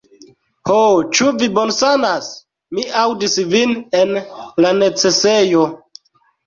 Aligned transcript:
"Ho, 0.69 0.77
ĉu 1.19 1.27
vi 1.41 1.49
bonsanas? 1.57 2.31
Mi 2.79 2.89
aŭdis 3.05 3.39
vin 3.55 3.79
en 4.03 4.19
la 4.67 4.75
necesejo!" 4.83 5.73